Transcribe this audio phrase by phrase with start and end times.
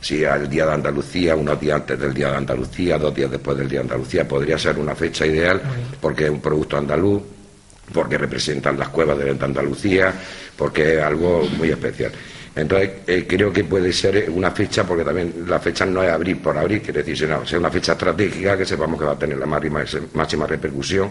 [0.00, 3.56] Si al Día de Andalucía, unos días antes del Día de Andalucía, dos días después
[3.56, 5.60] del Día de Andalucía, podría ser una fecha ideal
[6.00, 7.22] porque es un producto andaluz,
[7.92, 10.12] porque representan las cuevas de Andalucía,
[10.56, 12.12] porque es algo muy especial.
[12.56, 16.42] Entonces, eh, creo que puede ser una fecha, porque también la fecha no es abrir
[16.42, 19.38] por abrir, quiere decir, sino, sea una fecha estratégica que sepamos que va a tener
[19.38, 19.84] la máxima,
[20.14, 21.10] máxima repercusión